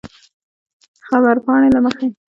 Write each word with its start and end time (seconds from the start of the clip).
د 0.95 1.01
خبرپاڼې 1.07 1.69
له 1.75 1.79
مخې 1.85 2.07